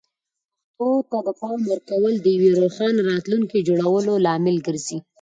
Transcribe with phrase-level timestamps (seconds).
[0.77, 4.97] پښتو ته د پام ورکول د یوې روښانه راتلونکې جوړولو لامل ګرځي.